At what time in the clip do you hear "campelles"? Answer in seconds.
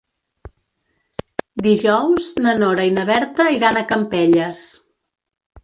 3.95-4.67